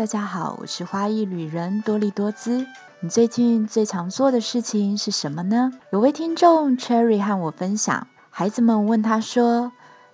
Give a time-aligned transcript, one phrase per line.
[0.00, 2.66] 大家好，我是花艺旅人多利多姿。
[3.00, 5.74] 你最近最常做的事情是什么呢？
[5.92, 9.72] 有位听众 Cherry 和我分享，孩子们问他说：“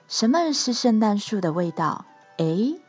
[0.09, 2.05] 什么是圣诞树的味道？”
[2.39, 2.81] 诶，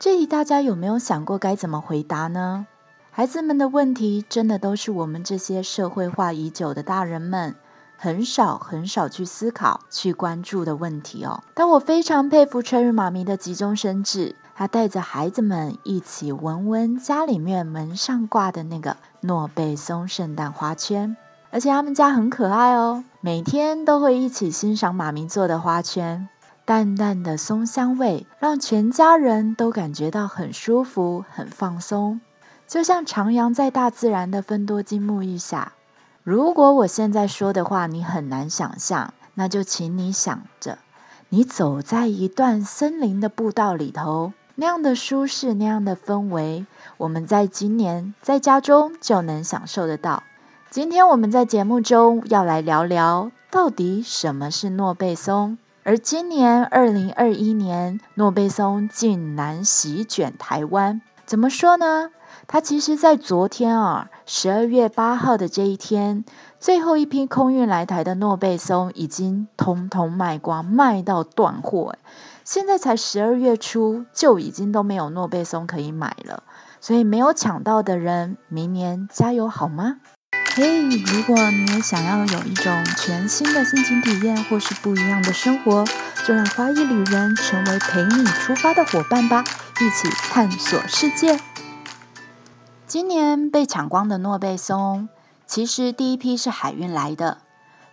[0.00, 2.66] 这里大家有没有想过该怎么回答呢？
[3.10, 7.56] 孩子们的问题真的都是我们这些社会化已久的大人们。
[8.00, 11.42] 很少很少去思考、去关注的问题哦。
[11.52, 21.16] 但我非常佩服 Cherry 妈咪的急中生智，她带着孩子们一起闻闻家里面门上挂的那个诺贝松圣诞花圈，
[21.52, 26.28] 而且他们家很可爱哦，每天都会一起欣赏妈咪做的花圈。
[26.64, 32.20] 淡淡的松香味让全家人都感觉到很舒服、很放松，
[32.66, 35.74] 就像徜徉在大自然的芬多精沐浴下。
[36.24, 40.78] 如果我现在说的话你很难想象，那就请你想着，
[41.28, 46.66] 你走在一段森林的步道里头，那样的舒适，那样的氛围，
[46.96, 50.24] 我们在今年在家中就能享受得到。
[50.68, 55.58] 今天我们在节目中要来聊聊，到底什么是诺贝松？
[55.84, 62.10] 而今年二零二一年，诺贝松竟然席卷台湾，怎么说呢？
[62.48, 66.24] 它其实，在昨天啊，十二月八号的这一天，
[66.58, 71.94] 最后一批空运来台的诺贝松已经通通卖光，卖到断货。
[72.50, 76.44] 现在才十二月初，就已经都没有诺贝松可以买了。
[76.80, 79.96] 所以，没有抢到的人，明年加油好吗？
[80.54, 85.84] 嘿，如果你也想要有一种全新的心情体验，或是不一样的生活，
[86.26, 89.44] 就让花艺旅人成为陪你出发的伙伴吧，
[89.82, 91.38] 一起探索世界。
[92.86, 95.10] 今年被抢光的诺贝松，
[95.46, 97.42] 其实第一批是海运来的，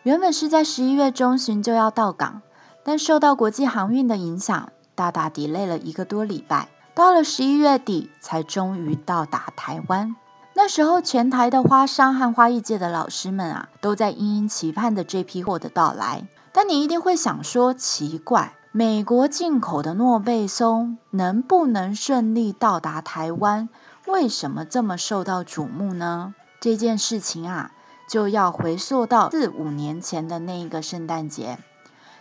[0.03, 2.41] 原本是在十一月中旬就要到港，
[2.87, 10.15] 但受到国际航运的影响，大大 delay 了一个多礼拜，到了十一月底才终于到达台湾。
[10.53, 16.27] 那时候，全台的花商和花艺界的老师们啊，都在殷殷期盼的这批货的到来。
[16.53, 23.67] 但你一定会想说，奇怪，美国进口的诺贝松能不能顺利到达台湾？
[24.05, 26.35] 为什么这么受到瞩目呢？
[26.61, 27.71] 这件事情啊，
[28.07, 31.57] 就要回溯到四五年前的那一个圣诞节，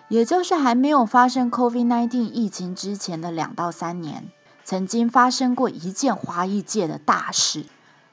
[0.09, 4.31] 也就是还没有发生 COVID-19 疫情之前的两到三年，
[4.65, 7.67] 曾经发生过一件花艺界的大事，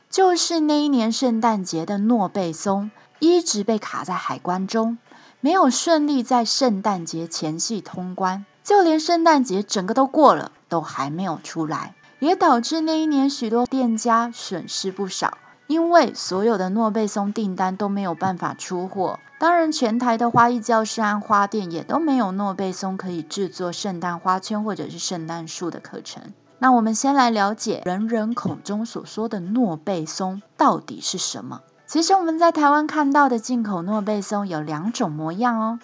[0.10, 4.98] 就是那一年圣诞节的诺贝松一直被卡在海关中，
[5.40, 11.96] 没有顺利在圣诞节前夕通关，就连圣诞节整个都过了，都还没有出来。
[12.20, 15.40] 也导致那一年许多店家损失不少，
[15.72, 19.20] 因为所有的诺贝松订单都没有办法出货。
[19.40, 26.34] 当然，全台的花艺教室和花店也都没有诺贝松可以制作圣诞花圈或者是圣诞树的课程。
[26.60, 31.62] 那我们先来了解人人口中所说的诺贝松到底是什么？
[31.88, 35.80] 其实我们在台湾看到的进口诺贝松有两种模样哦，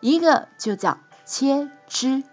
[0.00, 2.24] 一个就叫切枝。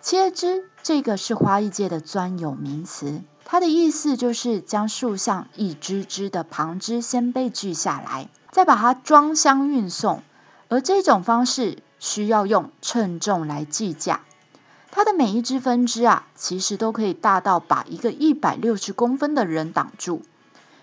[0.00, 10.22] 切枝这个是花艺界的专有名词，它的意思就是将树上一枝枝的旁枝先被锯下来，再把它装箱运送。
[10.68, 14.22] 而这种方式需要用称重来计价。
[14.90, 20.22] 它的每一只分支啊，其实都可以大到把一个一百六十公分的人挡住。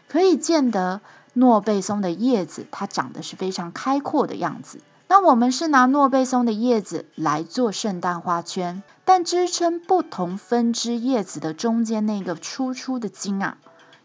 [0.08, 1.02] 可以见得
[1.34, 4.82] 诺贝松的叶子，它长得是非常开阔的样子。
[5.08, 8.84] 那我们是拿诺贝松的叶子来做圣诞花圈。
[9.14, 13.58] 但支撑不同分支叶子的中间那个粗粗的茎啊，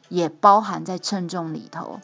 [0.09, 2.01] 也包含在称重里头。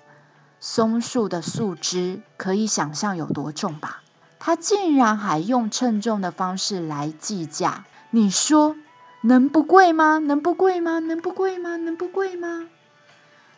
[0.61, 4.05] 松树的树枝可以想象有多重吧？
[4.39, 8.77] 它竟然还用称重的方式来计价，你说
[9.23, 10.19] 能不贵吗？
[10.19, 11.01] 能不贵吗？
[11.01, 11.75] 能不贵吗？
[11.75, 12.69] 能不贵吗？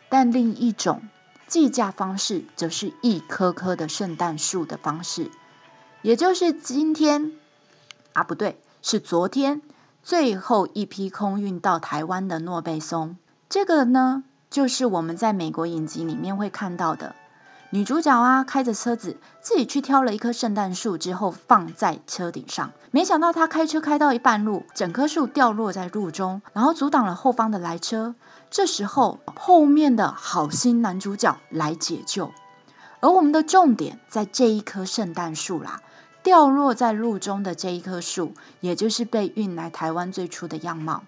[0.09, 1.03] 但另一种
[1.45, 5.29] 计价方式，则是一棵棵的圣诞树的方式，
[6.01, 7.33] 也就是今天
[8.13, 8.59] 啊，不对。
[8.87, 9.63] 是昨天
[10.03, 13.17] 最后一批空运到台湾的诺贝松，
[13.49, 17.15] 这个呢，就是我们在美国影集里面会看到的
[17.71, 28.13] 女主角啊，开着车子自己去挑了一棵圣诞树之后放在车顶上，没想到她开车开到一半路，整棵树掉落在路中，然后阻挡了后方的来车。
[28.51, 32.31] 这时候后面的好心男主角来解救，
[32.99, 35.81] 而我们的重点在这一棵圣诞树啦。
[36.25, 41.03] 掉落在路中的这一棵树，也就是被运来台湾最初的样貌，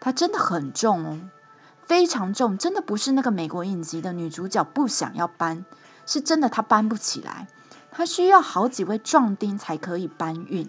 [0.00, 1.20] 它真的很重哦，
[1.84, 5.64] 非常重，真的不是那个美国影集的女主角不想要搬，
[6.04, 7.46] 是真的她搬不起来，
[7.92, 10.68] 她需要好几位壮丁才可以搬运。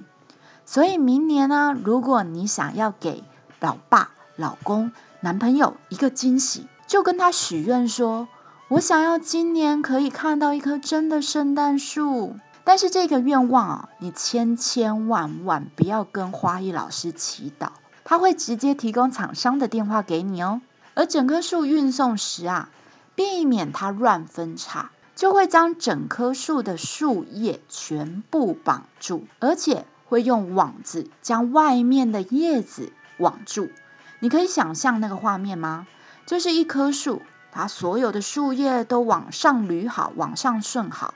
[0.63, 3.23] 所以明年呢，如果你想要给
[3.59, 4.91] 老爸、老公
[5.21, 8.27] 男朋友一个惊喜，就跟他许愿说
[8.69, 12.35] ：“我想要今年可以看到一棵真的圣诞树。”
[12.67, 17.69] 但是这个愿望啊，你千千万万不要跟花艺老师祈祷，
[18.03, 20.59] 他会直接提供厂商的电话给你哦。
[20.93, 22.67] 而整棵树运送时啊，
[23.15, 33.69] 避免它乱分叉，就会将整棵树的树叶全部绑住，而且会用网子将外面的叶子网住。
[34.19, 35.87] 你可以想象那个画面吗？
[36.25, 37.21] 就是一棵树，
[37.53, 41.13] 它所有的树叶都往上捋好，往上顺好，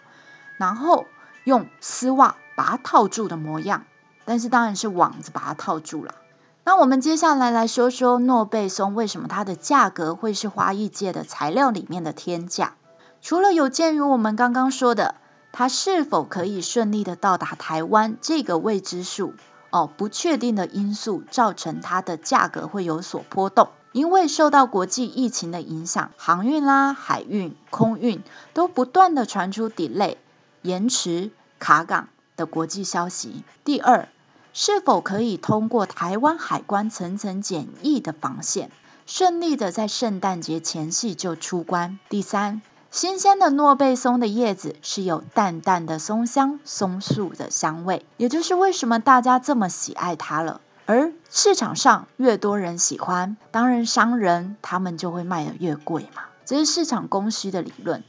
[0.56, 1.07] 然后。
[1.44, 3.86] 用丝袜把它套住的模样，
[4.26, 6.16] 但是当然是网子把它套住了。
[6.64, 12.76] 那我们接下来来说说诺贝松为什么它的价格会是花艺界的材料里面的天价？
[13.22, 15.16] 除了有鉴于我们刚刚说的，
[15.52, 19.34] 它是否可以顺利的到达台湾这个未知数
[19.72, 23.70] 哦，不确定的因素造成它的价格会有所波动。
[23.92, 28.24] 因为受到国际疫情的影响，航运啦、海运、空运
[28.54, 30.16] 都不断的传出 delay。
[30.62, 33.44] 延迟卡港的国际消息。
[33.63, 34.08] 第二，
[34.54, 38.69] 是否可以通过台湾海关层层检疫的防线，
[39.06, 42.00] 顺利的在圣诞节前夕就出关？
[42.10, 50.62] 第三，新鲜的诺贝松的叶子是有淡淡的松香、松树的香味，也就是为什么大家这么喜爱它了。
[50.86, 58.04] 而市场上越多人喜欢，当然商人他们就会卖的越贵嘛，这是市场供需的理论。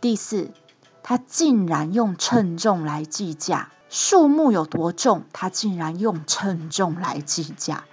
[0.00, 0.50] 第四。
[1.08, 7.84] 他竟然用称重来计价，树木有多重，他竟然用称重来计价。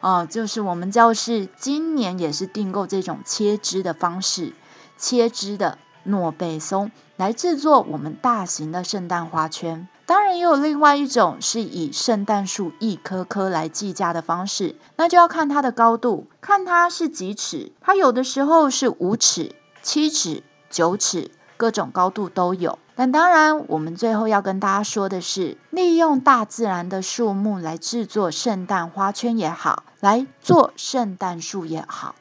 [0.00, 4.54] 哦，就是我们教室今年也是订购这种切枝的方式，
[4.96, 9.86] 切枝的诺贝松来制作我们大型的圣诞花圈。
[10.06, 17.70] 当然，也有另外一种是以圣诞树一棵棵来计价的方式，那就要看它的高度，看它是几尺。
[17.82, 21.32] 它有的时候是五尺、七尺、九尺。
[21.62, 32.16] 各种高度都有，但当然，我们最后要跟大家说的是，利用大自然的树木来制作圣诞花圈也好，来做圣诞树也好，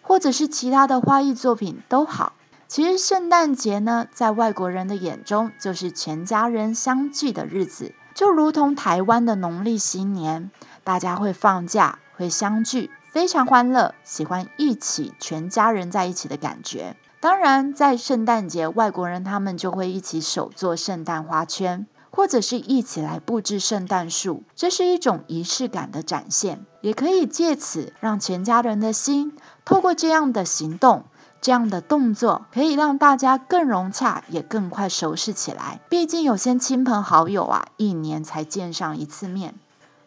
[0.00, 2.32] 或者是其他的花艺作品都好。
[2.68, 10.50] 其实圣诞节呢，在外国人的眼中，就是全家人相聚的日子，就如同台湾的农历新年，
[10.84, 16.96] 大家会放假，会相聚，非常欢乐，喜欢一起全家人在一起的感觉。
[17.18, 31.04] 当然，在圣诞节，外国人他们就会一起手做圣诞花圈，或者是一起来布置圣诞树，这是一种仪式感的展现，也可以借此让全家人的心，透过这样的行动、
[31.40, 35.80] 这样的动作，可以让大家更融洽，也更快熟识起来。
[35.88, 39.54] 毕竟有些亲朋好友啊，一年才见上一次面。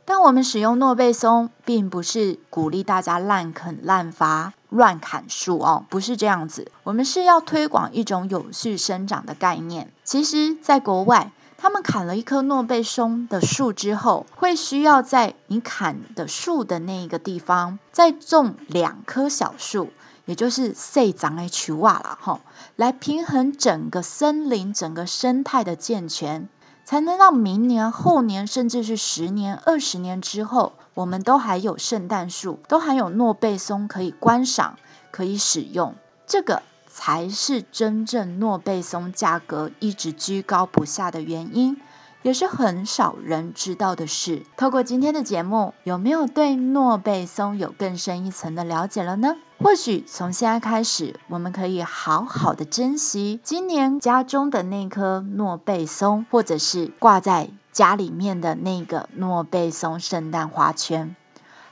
[0.09, 6.71] 但我们使用诺贝松，并不是鼓励大家滥垦滥伐、乱砍树哦，不是这样子。
[6.81, 9.91] 我们是要推广一种有序生长的概念。
[10.03, 19.91] 其实，在国外，他们砍了一棵诺贝松的树之后，会需要在你砍的树的那一个地方，再种两棵小树，
[20.25, 22.39] 也就是细长的树瓦了哈，
[22.75, 26.49] 来平衡整个森林、整个生态的健全。
[26.89, 34.75] 才能让明年、后年，甚至是十年、二十年之后，我们都还有圣诞树，都还有诺贝松可以观赏、
[35.11, 35.93] 可以使用。
[36.25, 41.79] 这个才是真正诺贝松价格一直居高不下的原因。
[42.21, 44.43] 也是很少人知道的事。
[44.57, 49.35] 透过今天的节目，有没有对诺贝松有更深一层的了解了呢？
[49.59, 61.15] 或许从现在开始，我们可以好好的珍惜今年家中的那棵诺贝松，或者是挂在家里面的那个诺贝松圣诞花圈，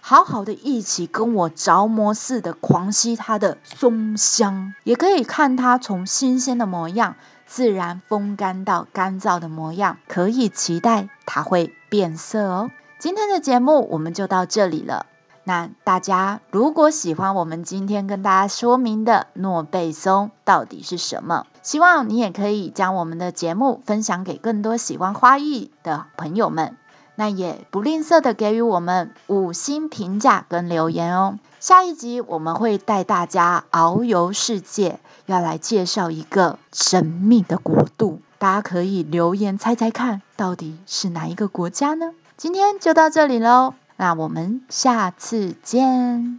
[0.02, 7.16] 好好的一起跟我着魔似的狂吸它的松香，也可以看它从新鲜的模样。
[7.48, 12.70] 自然风干到干燥的模样，可以期待它会变色哦。
[13.00, 15.06] 今天的节目我们就到这里了。
[15.46, 26.76] 那大家如果喜欢我们今天跟大家说明的诺贝松到底是什么，希望你也可以将我们的节目分享给更多喜欢花艺的朋友们。
[27.16, 31.40] 那也不吝啬的给予我们五星评价跟留言哦。
[31.60, 42.14] 下一集我们会带大家遨游世界，要来介绍一个神秘的国度，大家可以留言猜猜看，到底是哪一个国家呢？
[42.38, 46.36] 今天就到这里喽，那我们下次见。